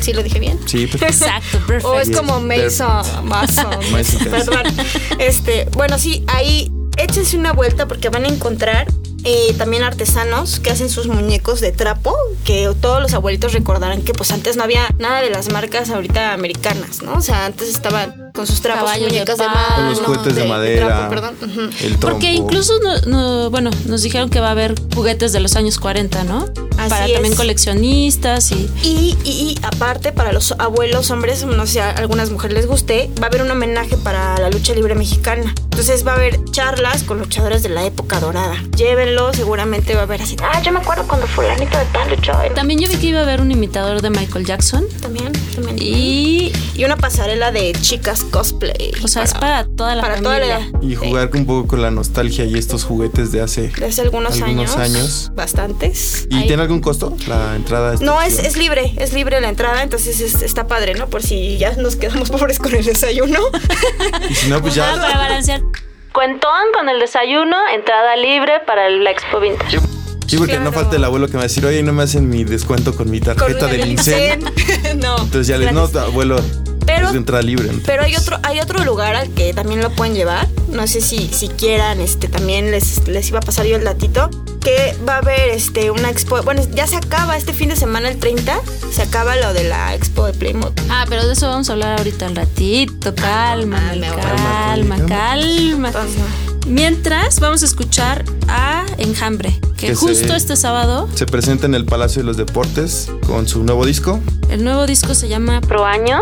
¿Sí 0.01 0.13
lo 0.13 0.23
dije 0.23 0.39
bien? 0.39 0.59
Sí, 0.65 0.87
perfecto. 0.91 1.05
Exacto, 1.25 1.57
perfecto. 1.67 1.89
O 1.91 1.99
es 1.99 2.09
como 2.15 2.39
Mason. 2.39 3.03
Mason. 3.25 3.69
Perdón. 4.29 4.63
Este, 5.19 5.67
bueno, 5.73 5.97
sí, 5.99 6.23
ahí 6.27 6.71
échense 6.97 7.37
una 7.37 7.53
vuelta 7.53 7.87
porque 7.87 8.09
van 8.09 8.25
a 8.25 8.27
encontrar 8.27 8.87
eh, 9.25 9.53
también 9.57 9.83
artesanos 9.83 10.59
que 10.61 10.69
hacen 10.71 10.89
sus 10.89 11.07
muñecos 11.07 11.59
de 11.59 11.71
trapo, 11.73 12.15
que 12.45 12.71
todos 12.79 13.01
los 13.01 13.13
abuelitos 13.13 13.51
recordarán 13.51 14.01
que 14.01 14.13
pues 14.13 14.31
antes 14.31 14.55
no 14.55 14.63
había 14.63 14.87
nada 14.97 15.21
de 15.21 15.29
las 15.29 15.51
marcas 15.51 15.89
ahorita 15.89 16.33
americanas, 16.33 17.01
¿no? 17.03 17.15
O 17.15 17.21
sea, 17.21 17.45
antes 17.45 17.67
estaban 17.69 18.31
con 18.33 18.47
sus 18.47 18.61
trapos, 18.61 18.83
Caballos 18.85 19.07
de 19.07 19.11
muñecas 19.11 19.37
de, 19.37 19.45
mano, 19.47 19.75
Con 19.75 19.89
los 19.89 19.99
juguetes 19.99 20.35
de, 20.35 20.45
madera. 20.45 20.87
trapo, 20.87 21.09
perdón. 21.09 21.35
El 21.41 21.97
trompo. 21.97 21.99
Porque 21.99 22.31
incluso, 22.31 22.73
no, 22.79 23.01
no- 23.07 23.49
bueno, 23.49 23.71
nos 23.87 24.01
dijeron 24.03 24.29
que 24.29 24.39
va 24.39 24.47
a 24.49 24.51
haber 24.51 24.75
juguetes 24.95 25.33
de 25.33 25.41
los 25.41 25.57
años 25.57 25.79
40, 25.79 26.23
¿no? 26.23 26.45
Así 26.89 26.95
Para 27.01 27.05
es. 27.07 27.13
también 27.13 27.35
coleccionistas 27.35 28.51
y... 28.51 28.69
Y, 28.83 29.55
aparte, 29.63 30.11
para 30.11 30.31
los 30.31 30.53
abuelos 30.57 31.09
hombres, 31.11 31.43
no 31.45 31.65
sé 31.65 31.73
si 31.73 31.79
a 31.79 31.91
algunas 31.91 32.31
mujeres 32.31 32.55
les 32.57 32.67
guste, 32.67 33.09
va 33.21 33.25
a 33.25 33.29
haber 33.29 33.41
un 33.43 33.51
homenaje 33.51 33.95
para 33.97 34.37
la 34.39 34.49
lucha 34.49 34.73
libre 34.73 34.95
mexicana. 34.95 35.53
Entonces 35.71 36.05
va 36.05 36.11
a 36.13 36.15
haber 36.15 36.43
charlas 36.51 37.03
con 37.03 37.19
luchadores 37.19 37.63
de 37.63 37.69
la 37.69 37.85
época 37.85 38.19
dorada. 38.19 38.55
Llévenlo, 38.75 39.33
seguramente 39.33 39.93
va 39.95 40.01
a 40.01 40.03
haber 40.03 40.21
así. 40.21 40.35
Ah, 40.41 40.61
yo 40.61 40.71
me 40.71 40.79
acuerdo 40.79 41.07
cuando 41.07 41.25
fulanito 41.27 41.77
de 41.77 41.85
tal 41.93 42.09
luchó. 42.09 42.33
También 42.53 42.79
yo 42.79 42.89
vi 42.89 42.95
que 42.97 43.07
iba 43.07 43.19
a 43.19 43.23
haber 43.23 43.39
un 43.41 43.51
imitador 43.51 44.01
de 44.01 44.09
Michael 44.09 44.45
Jackson. 44.45 44.85
También, 45.01 45.31
también. 45.55 45.77
Y, 45.79 46.51
Y... 46.75 46.83
una 46.83 46.97
pasarela 46.97 47.51
de 47.51 47.71
chicas 47.81 48.23
cosplay. 48.23 48.91
O 49.03 49.07
sea, 49.07 49.23
es 49.23 49.33
para 49.33 49.65
toda 49.65 49.95
la 49.95 50.01
para 50.01 50.17
toda 50.17 50.33
familia. 50.35 50.59
la 50.59 50.65
edad. 50.65 50.81
Y 50.81 50.95
jugar 50.95 51.29
un 51.33 51.45
poco 51.45 51.67
con 51.67 51.81
la 51.81 51.91
nostalgia 51.91 52.43
y 52.45 52.57
estos 52.57 52.83
juguetes 52.83 53.31
de 53.31 53.41
hace. 53.41 53.69
De 53.69 53.85
hace 53.85 54.01
algunos, 54.01 54.33
Algunos 54.41 54.75
años. 54.75 54.95
años. 54.95 55.31
Bastantes. 55.35 56.27
¿Y 56.29 56.35
Ahí. 56.35 56.47
tiene 56.47 56.63
algún 56.63 56.78
un 56.79 56.83
costo 56.83 57.15
la 57.27 57.55
entrada? 57.55 57.95
No, 57.99 58.21
es, 58.21 58.39
es 58.39 58.55
libre, 58.57 58.93
es 58.97 59.13
libre 59.13 59.39
la 59.41 59.49
entrada, 59.49 59.83
entonces 59.83 60.21
es- 60.21 60.41
está 60.41 60.65
padre, 60.67 60.93
¿no? 60.95 61.07
Por 61.07 61.21
si 61.21 61.57
ya 61.57 61.73
nos 61.73 61.95
quedamos 61.97 62.29
pobres 62.31 62.57
con 62.59 62.73
el 62.73 62.83
desayuno. 62.85 63.39
Y 64.29 64.33
si 64.33 64.49
no, 64.49 64.61
pues 64.61 64.77
Ah, 64.77 64.93
ya. 64.95 65.01
para 65.01 65.17
balancear. 65.17 65.61
Cuentón 66.13 66.49
con 66.73 66.89
el 66.89 66.99
desayuno, 66.99 67.55
entrada 67.73 68.15
libre 68.15 68.53
para 68.65 68.89
la 68.89 69.11
Expo 69.11 69.39
Vintage. 69.39 69.79
Sí, 70.27 70.37
porque 70.37 70.59
no 70.59 70.71
falta 70.71 70.95
el 70.95 71.03
abuelo 71.03 71.25
que 71.27 71.33
me 71.33 71.37
va 71.39 71.43
a 71.43 71.47
decir, 71.47 71.65
oye, 71.65 71.81
no 71.83 71.91
me 71.91 72.03
hacen 72.03 72.29
mi 72.29 72.43
descuento 72.43 72.95
con 72.95 73.09
mi 73.09 73.19
tarjeta 73.19 73.67
del 73.67 73.87
INSEN. 73.87 74.43
No. 74.97 75.17
Entonces 75.17 75.47
ya 75.47 75.57
les, 75.57 75.71
no, 75.71 75.83
abuelo, 75.99 76.39
Pero- 76.85 77.07
es 77.07 77.11
de 77.13 77.17
entrada 77.19 77.41
libre. 77.41 77.71
¿no? 77.71 77.79
Pero 77.85 78.03
hay 78.03 78.15
otro, 78.15 78.37
hay 78.43 78.59
otro 78.59 78.83
lugar 78.83 79.15
al 79.15 79.29
que 79.29 79.53
también 79.53 79.81
lo 79.81 79.89
pueden 79.91 80.13
llevar. 80.15 80.47
No 80.71 80.85
sé 80.87 81.01
si, 81.01 81.27
si 81.31 81.47
quieran, 81.49 81.99
este, 82.01 82.27
también 82.27 82.71
les, 82.71 83.07
les 83.07 83.27
iba 83.29 83.39
a 83.39 83.41
pasar 83.41 83.65
yo 83.65 83.75
el 83.75 83.83
datito. 83.83 84.29
Que 84.59 84.95
va 85.07 85.15
a 85.15 85.17
haber 85.19 85.49
este, 85.51 85.89
una 85.89 86.09
expo. 86.09 86.41
Bueno, 86.43 86.61
ya 86.75 86.85
se 86.85 86.97
acaba 86.97 87.37
este 87.37 87.53
fin 87.53 87.69
de 87.69 87.75
semana, 87.77 88.09
el 88.09 88.17
30. 88.17 88.59
Se 88.93 89.01
acaba 89.01 89.35
lo 89.37 89.53
de 89.53 89.63
la 89.63 89.95
expo 89.95 90.25
de 90.25 90.33
Playmobil. 90.33 90.73
Ah, 90.89 91.05
pero 91.07 91.25
de 91.25 91.33
eso 91.33 91.47
vamos 91.47 91.69
a 91.69 91.73
hablar 91.73 91.97
ahorita 91.97 92.27
un 92.27 92.35
ratito. 92.35 93.15
Calma, 93.15 93.77
Ah, 93.81 93.95
calma, 94.21 94.95
Calma, 94.97 95.07
calma. 95.07 95.87
Entonces, 95.87 96.21
Mientras, 96.67 97.39
vamos 97.39 97.63
a 97.63 97.65
escuchar 97.65 98.25
a 98.47 98.85
Enjambre, 98.97 99.57
que, 99.77 99.87
Que 99.87 99.95
justo 99.95 100.27
se- 100.27 100.35
este 100.35 100.55
sábado 100.55 101.07
Se 101.15 101.25
presenta 101.25 101.65
en 101.65 101.73
el 101.73 101.85
Palacio 101.85 102.21
de 102.21 102.25
los 102.27 102.37
Deportes 102.37 103.07
con 103.25 103.47
su 103.47 103.63
nuevo 103.63 103.85
disco. 103.85 104.19
el 104.49 104.63
nuevo 104.63 104.85
disco 104.85 105.15
se 105.15 105.29
llama 105.29 105.61
Pro 105.61 105.85
Año. 105.85 106.19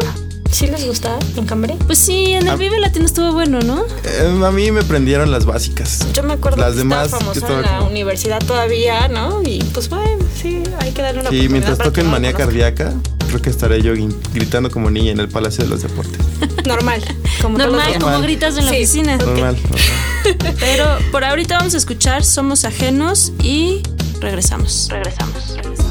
¿Sí 0.51 0.67
les 0.67 0.85
gusta 0.87 1.17
en 1.35 1.45
Cambre? 1.45 1.75
Pues 1.85 1.99
sí, 1.99 2.33
en 2.33 2.43
el 2.43 2.49
Ah. 2.49 2.55
Vive 2.55 2.79
Latino 2.79 3.05
estuvo 3.05 3.31
bueno, 3.33 3.59
¿no? 3.61 3.83
Eh, 4.03 4.41
a 4.45 4.51
mí 4.51 4.71
me 4.71 4.81
prendieron 4.83 5.29
las 5.31 5.45
básicas. 5.45 6.05
Yo 6.13 6.23
me 6.23 6.33
acuerdo 6.33 6.57
Las 6.57 6.71
que 6.71 6.77
demás, 6.79 7.11
estaba 7.13 7.33
que 7.33 7.39
en 7.39 7.61
la 7.61 7.77
como- 7.79 7.89
universidad 7.91 8.39
todavía, 8.45 9.07
¿no? 9.07 9.41
Y 9.43 9.59
pues 9.73 9.89
bueno, 9.89 10.23
sí, 10.41 10.63
hay 10.79 10.91
que 10.91 11.01
darle 11.01 11.21
una 11.21 11.29
Sí, 11.29 11.35
oportunidad 11.37 11.51
mientras 11.51 11.77
toquen 11.77 12.07
Manía. 12.09 12.33
Cardíaca, 12.33 12.93
creo 13.27 13.41
que 13.41 13.49
estaré 13.49 13.81
yo 13.83 13.93
gri- 13.93 14.15
gritando 14.33 14.71
como 14.71 14.89
niña 14.89 15.11
en 15.11 15.19
el 15.19 15.29
Palacio 15.29 15.63
de 15.63 15.69
los 15.69 15.83
Deportes. 15.83 16.19
Normal. 16.65 17.03
Como 17.41 17.57
Normal, 17.57 17.93
como 17.93 17.99
Normal. 18.07 18.23
gritas 18.23 18.57
en 18.57 18.65
la 18.65 18.71
Sí. 18.71 18.77
oficina. 18.77 19.17
Normal. 19.17 19.57
normal. 19.63 20.55
Pero 20.59 20.85
por 21.11 21.23
ahorita 21.23 21.57
vamos 21.57 21.73
a 21.75 21.77
escuchar 21.77 22.23
Somos 22.23 22.65
Ajenos 22.65 23.31
y 23.43 23.83
regresamos. 24.19 24.87
Regresamos. 24.89 25.49
regresamos. 25.55 25.86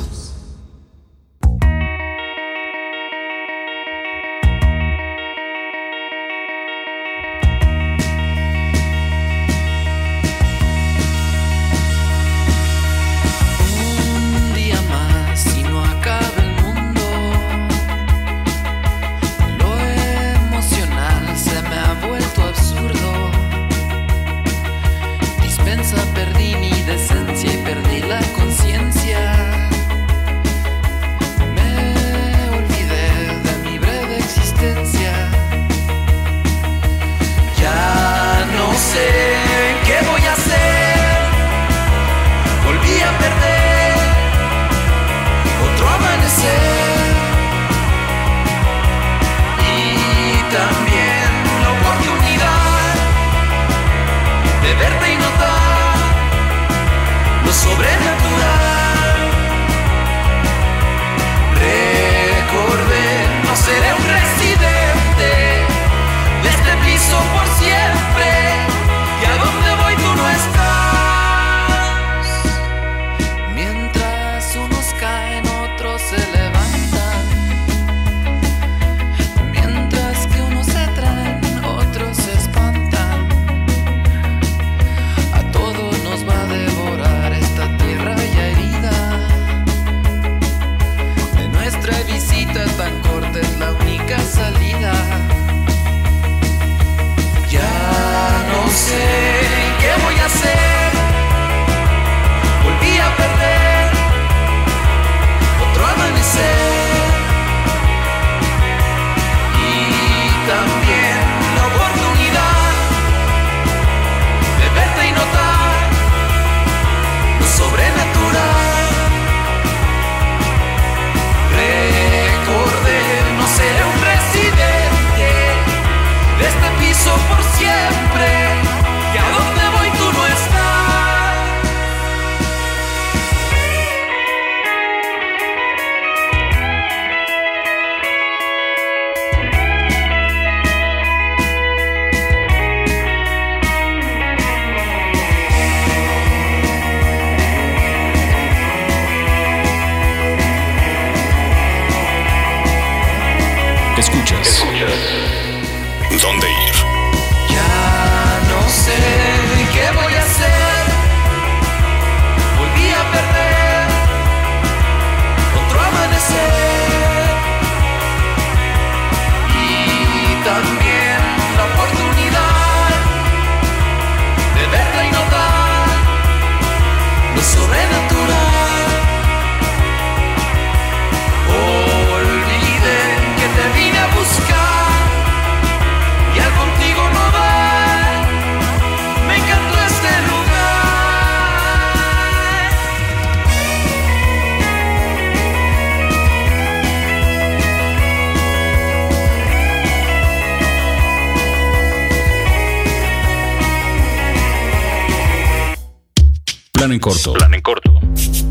En 206.97 207.01
corto. 207.01 207.33
Plan 207.35 207.53
en 207.53 207.61
corto. 207.61 208.01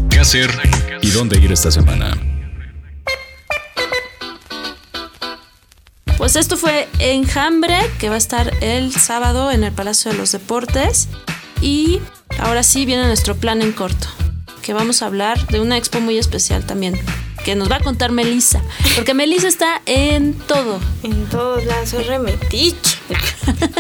¿Qué 0.10 0.20
hacer 0.20 0.52
y 1.02 1.10
dónde 1.10 1.38
ir 1.38 1.52
esta 1.52 1.72
semana? 1.72 2.16
Pues 6.18 6.36
esto 6.36 6.56
fue 6.58 6.88
Enjambre, 7.00 7.80
que 8.00 8.10
va 8.10 8.16
a 8.16 8.20
estar 8.20 8.52
el 8.62 8.94
sábado 8.94 9.52
en 9.52 9.64
el 9.64 9.72
Palacio 9.74 10.12
de 10.12 10.18
los 10.18 10.32
Deportes. 10.32 11.10
Y 11.60 12.02
ahora 12.40 12.62
sí 12.62 12.86
viene 12.86 13.06
nuestro 13.08 13.36
plan 13.36 13.62
en 13.64 13.72
corto. 13.72 14.08
que 14.62 14.74
vamos 14.74 15.02
a 15.02 15.08
hablar 15.08 15.46
de 15.48 15.60
una 15.60 15.78
expo 15.78 16.00
muy 16.00 16.18
especial 16.18 16.66
también, 16.66 17.00
que 17.44 17.56
nos 17.56 17.70
va 17.70 17.76
a 17.76 17.80
contar 17.82 18.12
Melissa, 18.12 18.64
porque 18.96 19.14
Melissa 19.14 19.48
está 19.48 19.82
en 19.86 20.34
todo. 20.34 20.80
En 21.04 21.26
todos 21.28 21.64
lados, 21.66 21.90
soy 21.90 22.04
remetiche. 22.04 22.98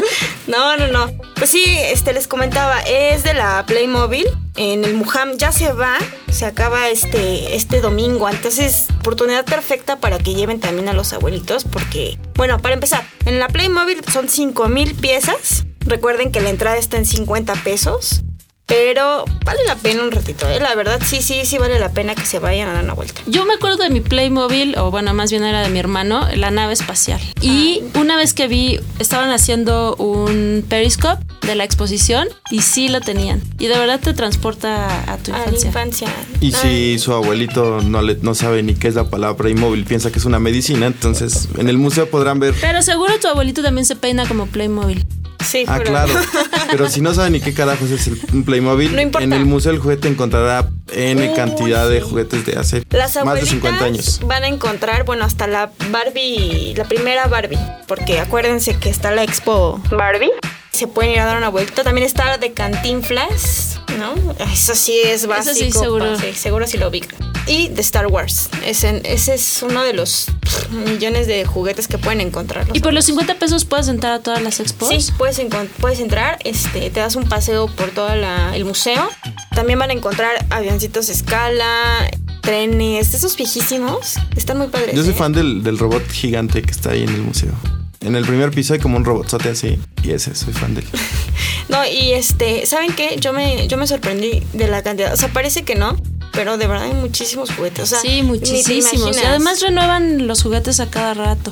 No, 0.47 0.77
no, 0.77 0.87
no. 0.87 1.11
Pues 1.35 1.49
sí, 1.49 1.65
este 1.67 2.13
les 2.13 2.27
comentaba, 2.27 2.79
es 2.81 3.23
de 3.23 3.33
la 3.33 3.65
Playmobil. 3.65 4.27
En 4.57 4.85
el 4.85 4.93
Muham 4.93 5.37
ya 5.37 5.51
se 5.51 5.73
va, 5.73 5.97
se 6.31 6.45
acaba 6.45 6.87
este, 6.87 7.55
este 7.55 7.81
domingo. 7.81 8.29
Entonces, 8.29 8.87
oportunidad 8.99 9.43
perfecta 9.43 9.99
para 9.99 10.17
que 10.17 10.33
lleven 10.33 10.61
también 10.61 10.87
a 10.87 10.93
los 10.93 11.11
abuelitos. 11.11 11.65
Porque, 11.65 12.17
bueno, 12.35 12.59
para 12.59 12.73
empezar, 12.73 13.05
en 13.25 13.39
la 13.39 13.49
Playmobil 13.49 14.01
son 14.11 14.29
5 14.29 14.69
mil 14.69 14.95
piezas. 14.95 15.65
Recuerden 15.81 16.31
que 16.31 16.39
la 16.39 16.49
entrada 16.49 16.77
está 16.77 16.97
en 16.97 17.05
50 17.05 17.53
pesos. 17.63 18.23
Pero 18.67 19.25
vale 19.45 19.59
la 19.67 19.75
pena 19.75 20.01
un 20.03 20.11
ratito, 20.11 20.49
¿eh? 20.49 20.59
La 20.59 20.73
verdad, 20.73 20.99
sí, 21.05 21.21
sí, 21.21 21.45
sí 21.45 21.57
vale 21.59 21.77
la 21.79 21.89
pena 21.91 22.15
que 22.15 22.25
se 22.25 22.39
vayan 22.39 22.67
a 22.69 22.73
dar 22.73 22.83
una 22.83 22.93
vuelta. 22.93 23.21
Yo 23.27 23.45
me 23.45 23.53
acuerdo 23.53 23.77
de 23.83 23.89
mi 23.91 24.01
Playmobil, 24.01 24.75
o 24.79 24.89
bueno, 24.89 25.13
más 25.13 25.29
bien 25.29 25.43
era 25.43 25.61
de 25.61 25.69
mi 25.69 25.77
hermano, 25.77 26.27
la 26.35 26.49
nave 26.49 26.73
espacial. 26.73 27.21
Y 27.41 27.83
una 27.93 28.17
vez 28.17 28.33
que 28.33 28.47
vi, 28.47 28.79
estaban 28.97 29.29
haciendo 29.29 29.95
un 29.97 30.65
periscope 30.67 31.23
de 31.45 31.53
la 31.53 31.63
exposición 31.63 32.27
y 32.49 32.61
sí 32.63 32.87
lo 32.87 33.01
tenían. 33.01 33.39
Y 33.59 33.67
de 33.67 33.77
verdad 33.77 33.99
te 33.99 34.13
transporta 34.13 35.11
a 35.11 35.17
tu 35.17 35.31
A 35.31 35.37
la 35.37 35.43
infancia. 35.45 35.67
infancia. 35.67 36.07
Y 36.41 36.51
si 36.51 36.67
Ay, 36.67 36.99
su 36.99 37.13
abuelito 37.13 37.81
no, 37.81 38.01
le, 38.01 38.15
no 38.15 38.33
sabe 38.33 38.63
ni 38.63 38.73
qué 38.73 38.87
es 38.87 38.95
la 38.95 39.09
palabra 39.11 39.47
inmóvil, 39.49 39.85
piensa 39.85 40.11
que 40.11 40.17
es 40.17 40.25
una 40.25 40.39
medicina, 40.39 40.87
entonces 40.87 41.49
en 41.59 41.69
el 41.69 41.77
museo 41.77 42.09
podrán 42.09 42.39
ver. 42.39 42.55
Pero 42.59 42.81
seguro 42.81 43.13
tu 43.21 43.27
abuelito 43.27 43.61
también 43.61 43.85
se 43.85 43.95
peina 43.95 44.27
como 44.27 44.47
Playmobil. 44.47 45.05
Sí, 45.45 45.63
Ah, 45.67 45.79
claro. 45.79 46.13
Pero 46.71 46.89
si 46.89 47.01
no 47.01 47.13
sabe 47.13 47.29
ni 47.29 47.39
qué 47.39 47.53
carajos 47.53 47.91
es 47.91 48.07
el, 48.07 48.19
un 48.33 48.43
Playmobil, 48.43 48.95
No 48.95 49.01
importa. 49.01 49.23
en 49.23 49.33
el 49.33 49.45
Museo 49.45 49.71
del 49.71 49.79
Juguete 49.81 50.07
encontrará 50.07 50.67
N 50.91 51.29
Uy, 51.29 51.35
cantidad 51.35 51.87
de 51.87 52.01
juguetes 52.01 52.45
de 52.45 52.57
hace 52.57 52.83
Las 52.89 53.15
más 53.15 53.23
de 53.25 53.29
abuelitas 53.41 53.49
50 53.49 53.85
años. 53.85 54.19
van 54.25 54.43
a 54.43 54.47
encontrar, 54.47 55.05
bueno, 55.05 55.23
hasta 55.25 55.47
la 55.47 55.71
Barbie, 55.91 56.73
la 56.75 56.85
primera 56.85 57.27
Barbie, 57.27 57.59
porque 57.87 58.19
acuérdense 58.19 58.75
que 58.77 58.89
está 58.89 59.11
la 59.11 59.23
expo 59.23 59.79
Barbie. 59.91 60.31
Se 60.75 60.87
pueden 60.87 61.13
ir 61.13 61.19
a 61.19 61.25
dar 61.25 61.37
una 61.37 61.47
vuelta. 61.47 61.83
También 61.83 62.05
está 62.05 62.25
la 62.25 62.37
de 62.37 62.51
Cantinflas, 62.51 63.79
¿no? 63.97 64.13
Eso 64.51 64.75
sí 64.75 64.99
es 65.05 65.25
básico. 65.25 65.55
sí, 65.55 65.71
seguro. 65.71 66.17
sí, 66.19 66.33
seguro 66.33 66.67
sí 66.67 66.77
lo 66.77 66.89
ubican. 66.89 67.17
Y 67.47 67.69
de 67.69 67.79
Star 67.81 68.07
Wars. 68.07 68.49
Ese, 68.65 69.01
ese 69.05 69.35
es 69.35 69.63
uno 69.63 69.83
de 69.83 69.93
los 69.93 70.27
millones 70.85 71.27
de 71.27 71.45
juguetes 71.45 71.87
que 71.87 71.97
pueden 71.97 72.19
encontrar. 72.19 72.67
Y 72.73 72.81
por 72.81 72.91
los 72.91 73.05
50 73.05 73.35
pesos 73.35 73.63
puedes 73.63 73.87
entrar 73.87 74.13
a 74.15 74.19
todas 74.19 74.41
las 74.41 74.59
expos. 74.59 74.89
Sí, 74.89 75.13
puedes, 75.17 75.39
puedes 75.79 76.01
entrar, 76.01 76.39
este, 76.43 76.89
te 76.89 76.99
das 76.99 77.15
un 77.15 77.29
paseo 77.29 77.67
por 77.67 77.91
todo 77.91 78.09
el 78.09 78.65
museo. 78.65 79.09
También 79.55 79.79
van 79.79 79.91
a 79.91 79.93
encontrar 79.93 80.45
avioncitos 80.49 81.07
de 81.07 81.13
escala, 81.13 82.09
trenes, 82.41 83.13
esos 83.13 83.37
viejísimos. 83.37 84.15
Están 84.35 84.57
muy 84.57 84.67
padres. 84.67 84.93
Yo 84.93 85.03
soy 85.03 85.13
¿eh? 85.13 85.15
fan 85.15 85.31
del, 85.31 85.63
del 85.63 85.77
robot 85.77 86.05
gigante 86.11 86.61
que 86.61 86.71
está 86.71 86.91
ahí 86.91 87.03
en 87.03 87.09
el 87.09 87.21
museo. 87.21 87.53
En 88.05 88.15
el 88.15 88.25
primer 88.25 88.51
piso 88.51 88.73
hay 88.73 88.79
como 88.79 88.97
un 88.97 89.05
robotzote 89.05 89.49
así. 89.49 89.79
Y 90.03 90.11
ese, 90.11 90.35
soy 90.35 90.53
fan 90.53 90.75
de 90.75 90.81
él. 90.81 90.87
No, 91.67 91.83
y 91.83 92.11
este, 92.11 92.67
¿saben 92.67 92.93
qué? 92.93 93.17
Yo 93.19 93.33
me, 93.33 93.67
yo 93.67 93.75
me 93.77 93.87
sorprendí 93.87 94.43
de 94.53 94.67
la 94.67 94.83
cantidad. 94.83 95.11
O 95.11 95.17
sea, 95.17 95.29
parece 95.29 95.63
que 95.63 95.73
no, 95.73 95.97
pero 96.31 96.59
de 96.59 96.67
verdad 96.67 96.85
hay 96.85 96.93
muchísimos 96.93 97.51
juguetes. 97.51 97.79
O 97.79 97.85
sea, 97.87 97.99
Sí, 97.99 98.21
muchísimos. 98.21 99.17
Y 99.17 99.25
además 99.25 99.61
renuevan 99.61 100.27
los 100.27 100.43
juguetes 100.43 100.79
a 100.79 100.91
cada 100.91 101.15
rato. 101.15 101.51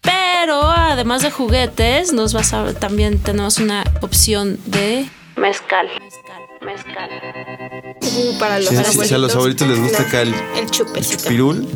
Pero 0.00 0.62
además 0.70 1.22
de 1.22 1.32
juguetes, 1.32 2.12
nos 2.12 2.34
vas 2.34 2.52
a 2.52 2.72
también 2.72 3.18
tenemos 3.18 3.58
una 3.58 3.82
opción 4.00 4.60
de 4.66 5.08
mezcal. 5.36 5.88
Mezcal, 6.60 7.10
mezcal. 7.10 7.77
Uh, 8.18 8.38
para 8.38 8.58
los 8.58 8.68
Sí, 8.68 8.76
sí, 8.90 8.98
sí, 9.04 9.14
a 9.14 9.18
los 9.18 9.34
abuelitos 9.34 9.68
les 9.68 9.78
gusta 9.80 10.02
acá 10.02 10.22
el- 10.22 10.34
el 10.56 10.70
chupecito. 10.70 11.28
Pirul. 11.28 11.66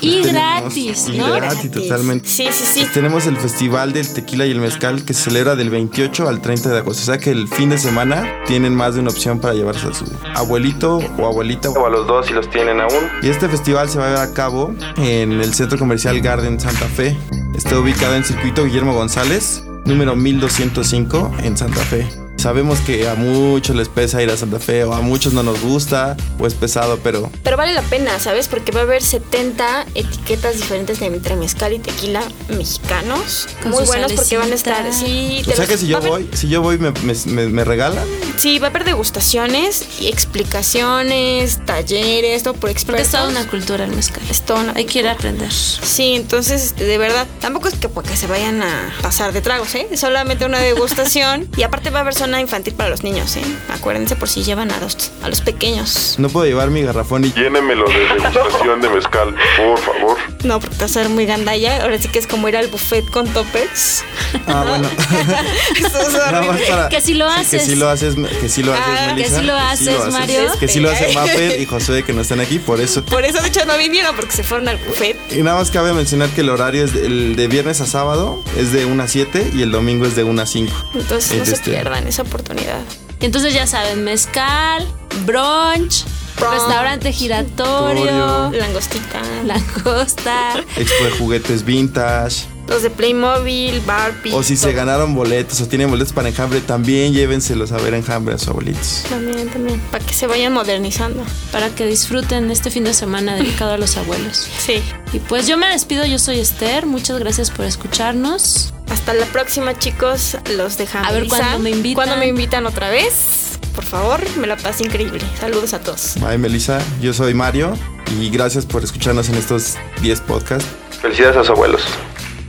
Y 0.00 0.22
Tenemos- 0.22 0.32
gratis, 0.32 1.06
y 1.12 1.18
¿no? 1.18 1.32
gratis, 1.32 1.70
totalmente. 1.70 2.28
Sí, 2.28 2.48
sí, 2.52 2.64
sí. 2.74 2.86
Tenemos 2.92 3.26
el 3.26 3.36
Festival 3.36 3.92
del 3.92 4.12
Tequila 4.12 4.46
y 4.46 4.50
el 4.50 4.60
Mezcal 4.60 5.04
que 5.04 5.14
se 5.14 5.22
celebra 5.24 5.56
del 5.56 5.70
28 5.70 6.28
al 6.28 6.40
30 6.42 6.68
de 6.70 6.78
agosto. 6.78 7.02
O 7.02 7.06
sea 7.06 7.18
que 7.18 7.30
el 7.30 7.48
fin 7.48 7.70
de 7.70 7.78
semana 7.78 8.42
tienen 8.46 8.74
más 8.74 8.94
de 8.94 9.00
una 9.00 9.10
opción 9.10 9.40
para 9.40 9.54
llevarse 9.54 9.86
a 9.88 9.94
su 9.94 10.04
abuelito 10.34 10.98
o 11.18 11.26
abuelita 11.26 11.70
o 11.70 11.86
a 11.86 11.90
los 11.90 12.06
dos 12.06 12.26
si 12.26 12.34
los 12.34 12.48
tienen 12.50 12.80
aún. 12.80 13.08
Y 13.22 13.28
este 13.28 13.48
festival 13.48 13.88
se 13.88 13.98
va 13.98 14.06
a 14.06 14.08
llevar 14.10 14.28
a 14.28 14.32
cabo 14.34 14.74
en 14.98 15.32
el 15.40 15.54
Centro 15.54 15.78
Comercial 15.78 16.20
Garden 16.20 16.60
Santa 16.60 16.86
Fe. 16.86 17.16
Está 17.56 17.78
ubicado 17.78 18.14
en 18.14 18.24
Circuito 18.24 18.64
Guillermo 18.64 18.92
González, 18.92 19.62
número 19.86 20.14
1205 20.14 21.32
en 21.42 21.56
Santa 21.56 21.80
Fe. 21.80 22.06
Sabemos 22.46 22.78
que 22.78 23.08
a 23.08 23.16
muchos 23.16 23.74
les 23.74 23.88
pesa 23.88 24.22
ir 24.22 24.30
a 24.30 24.36
Santa 24.36 24.60
Fe 24.60 24.84
o 24.84 24.94
a 24.94 25.00
muchos 25.00 25.32
no 25.32 25.42
nos 25.42 25.60
gusta 25.62 26.16
o 26.38 26.46
es 26.46 26.54
pesado, 26.54 26.96
pero 27.02 27.28
Pero 27.42 27.56
vale 27.56 27.72
la 27.74 27.82
pena, 27.82 28.20
¿sabes? 28.20 28.46
Porque 28.46 28.70
va 28.70 28.78
a 28.78 28.82
haber 28.84 29.02
70 29.02 29.84
etiquetas 29.96 30.54
diferentes 30.54 31.00
de 31.00 31.06
entre 31.06 31.34
mezcal 31.34 31.72
y 31.72 31.80
tequila 31.80 32.22
mexicanos. 32.48 33.48
Con 33.64 33.72
muy 33.72 33.82
buenos 33.84 34.12
porque 34.12 34.38
van 34.38 34.52
a 34.52 34.54
estar. 34.54 34.76
salecita. 34.76 35.04
Sí, 35.06 35.40
o 35.42 35.44
sea 35.44 35.56
los- 35.56 35.66
que 35.68 35.76
si 35.76 35.88
yo 35.88 36.00
voy, 36.00 36.30
si 36.34 36.48
yo 36.48 36.62
voy 36.62 36.78
me, 36.78 36.92
me, 37.02 37.14
me- 37.26 37.46
me 37.48 37.64
regalan. 37.64 38.04
Sí, 38.36 38.60
va 38.60 38.68
a 38.68 38.70
haber 38.70 38.84
degustaciones 38.84 39.84
y 40.00 40.06
explicaciones, 40.06 41.58
talleres, 41.66 42.44
todo 42.44 42.52
por 42.52 42.60
Porque 42.60 42.72
expertos. 42.74 43.06
es 43.06 43.10
toda 43.10 43.28
una 43.28 43.44
cultura 43.48 43.84
el 43.86 43.90
mezcal. 43.90 44.22
Es 44.30 44.42
toda 44.42 44.60
una- 44.60 44.72
Hay 44.76 44.84
que 44.84 45.00
ir 45.00 45.08
a 45.08 45.12
aprender. 45.14 45.50
Sí, 45.50 46.14
entonces, 46.14 46.62
este, 46.62 46.84
de 46.84 46.96
verdad, 46.98 47.26
tampoco 47.40 47.66
es 47.66 47.74
que, 47.74 47.88
porque 47.88 48.16
se 48.16 48.28
vayan 48.28 48.62
a 48.62 48.92
pasar 49.02 49.32
de 49.32 49.40
tragos, 49.40 49.74
¿eh? 49.74 49.88
Solamente 49.96 50.44
una 50.44 50.60
degustación. 50.60 51.48
y 51.56 51.64
aparte 51.64 51.90
va 51.90 51.98
a 51.98 52.02
haber 52.02 52.14
zona 52.36 52.40
infantil 52.42 52.74
para 52.74 52.90
los 52.90 53.02
niños, 53.02 53.34
¿eh? 53.36 53.42
Acuérdense 53.72 54.14
por 54.14 54.28
si 54.28 54.42
llevan 54.44 54.70
a 54.70 54.78
los, 54.78 55.10
a 55.22 55.28
los 55.30 55.40
pequeños. 55.40 56.16
No 56.18 56.28
puedo 56.28 56.44
llevar 56.46 56.68
mi 56.70 56.82
garrafón 56.82 57.24
y 57.24 57.32
Llénemelo 57.32 57.88
de 57.88 57.98
degustación 58.14 58.80
de 58.82 58.88
mezcal, 58.90 59.34
por 59.56 59.78
favor. 59.78 60.18
No, 60.44 60.60
porque 60.60 60.76
te 60.76 60.82
vas 60.84 60.96
a 60.96 61.00
ver 61.00 61.08
muy 61.08 61.24
gandalla. 61.24 61.82
Ahora 61.82 61.98
sí 61.98 62.08
que 62.08 62.18
es 62.18 62.26
como 62.26 62.46
ir 62.48 62.56
al 62.58 62.68
buffet 62.68 63.08
con 63.10 63.26
topes. 63.28 64.04
Ah, 64.46 64.64
bueno. 64.68 64.88
Eso 65.78 66.00
es 66.00 66.14
horrible. 66.34 66.66
para- 66.68 66.88
Que 66.90 67.00
si 67.00 67.14
lo 67.14 67.26
Sí, 67.32 67.40
haces. 67.40 67.62
Que 67.62 67.66
si 67.70 67.76
lo 67.76 67.88
haces, 67.88 68.14
que 68.40 68.48
si 68.50 68.62
lo 68.62 68.72
haces, 68.74 68.84
Ah, 68.86 69.06
que 69.08 69.14
Melissa, 69.14 69.38
sí 69.40 69.46
lo 69.46 69.56
haces, 69.56 70.12
Mario. 70.12 70.40
Que 70.60 70.68
si 70.68 70.80
lo 70.80 70.90
hace 70.90 71.14
Maffer 71.14 71.60
y 71.60 71.64
Josué 71.66 72.02
que 72.04 72.12
no 72.12 72.20
están 72.20 72.40
aquí, 72.40 72.58
por 72.58 72.80
eso. 72.82 73.02
Por 73.04 73.24
eso, 73.24 73.40
de 73.40 73.48
hecho, 73.48 73.64
no 73.64 73.78
vinieron 73.78 74.14
porque 74.14 74.32
se 74.32 74.42
fueron 74.44 74.68
al 74.68 74.76
buffet. 74.76 75.15
Y 75.30 75.42
nada 75.42 75.58
más 75.58 75.70
cabe 75.70 75.92
mencionar 75.92 76.28
que 76.30 76.40
el 76.42 76.50
horario 76.50 76.84
es 76.84 76.92
de, 76.94 77.06
el 77.06 77.36
de 77.36 77.48
viernes 77.48 77.80
a 77.80 77.86
sábado 77.86 78.42
es 78.56 78.72
de 78.72 78.84
1 78.86 79.02
a 79.02 79.08
7 79.08 79.50
y 79.54 79.62
el 79.62 79.70
domingo 79.70 80.06
es 80.06 80.14
de 80.16 80.24
1 80.24 80.40
a 80.42 80.46
5. 80.46 80.72
Entonces, 80.94 81.38
no 81.38 81.44
se 81.44 81.54
este- 81.54 81.70
pierdan 81.72 82.06
esa 82.06 82.22
oportunidad. 82.22 82.80
Entonces 83.20 83.54
ya 83.54 83.66
saben, 83.66 84.04
mezcal, 84.04 84.86
brunch, 85.24 86.04
Brunch. 86.38 86.52
restaurante 86.52 87.12
giratorio, 87.12 88.02
Giratorio. 88.02 88.60
Langostita. 88.60 89.22
langosta. 89.44 90.64
Expo 90.76 91.04
de 91.04 91.10
juguetes 91.12 91.64
vintage. 91.64 92.46
Los 92.68 92.82
de 92.82 92.90
Playmobil, 92.90 93.80
Barbie. 93.80 94.32
O 94.32 94.42
si 94.42 94.56
se 94.56 94.72
ganaron 94.72 95.14
boletos 95.14 95.60
o 95.60 95.68
tienen 95.68 95.88
boletos 95.88 96.12
para 96.12 96.28
enjambre, 96.28 96.60
también 96.60 97.12
llévenselos 97.12 97.72
a 97.72 97.76
ver 97.78 97.94
enjambre 97.94 98.34
a 98.34 98.38
sus 98.38 98.48
abuelitos. 98.48 99.04
También, 99.08 99.48
también. 99.48 99.80
Para 99.90 100.04
que 100.04 100.14
se 100.14 100.26
vayan 100.26 100.52
modernizando. 100.52 101.24
para 101.52 101.70
que 101.70 101.86
disfruten 101.86 102.50
este 102.50 102.70
fin 102.70 102.84
de 102.84 102.94
semana 102.94 103.36
dedicado 103.36 103.72
a 103.72 103.78
los 103.78 103.96
abuelos. 103.96 104.48
Sí. 104.58 104.82
Y 105.12 105.18
pues 105.20 105.46
yo 105.46 105.56
me 105.56 105.68
despido, 105.68 106.04
yo 106.06 106.18
soy 106.18 106.40
Esther, 106.40 106.86
muchas 106.86 107.18
gracias 107.18 107.50
por 107.50 107.64
escucharnos. 107.64 108.72
Hasta 108.90 109.14
la 109.14 109.26
próxima, 109.26 109.78
chicos. 109.78 110.36
Los 110.56 110.78
dejamos. 110.78 111.08
A 111.08 111.12
ver 111.12 111.28
cuándo 111.28 111.58
me 111.58 111.70
invitan. 111.70 111.94
Cuando 111.94 112.16
me 112.16 112.26
invitan 112.26 112.66
otra 112.66 112.90
vez. 112.90 113.58
Por 113.74 113.84
favor, 113.84 114.20
me 114.38 114.46
la 114.46 114.56
pasé 114.56 114.84
increíble. 114.84 115.20
Saludos 115.38 115.74
a 115.74 115.80
todos. 115.80 116.14
Bye, 116.20 116.38
Melissa. 116.38 116.80
Yo 117.00 117.12
soy 117.12 117.34
Mario 117.34 117.76
y 118.18 118.30
gracias 118.30 118.64
por 118.64 118.82
escucharnos 118.82 119.28
en 119.28 119.34
estos 119.34 119.74
10 120.00 120.20
podcasts. 120.22 120.68
Felicidades 121.02 121.36
a 121.36 121.40
sus 121.40 121.50
abuelos. 121.50 121.82